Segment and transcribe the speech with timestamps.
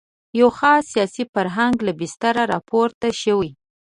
[0.31, 3.49] د یوه خاص سیاسي فرهنګ له بستره راپورته شوې.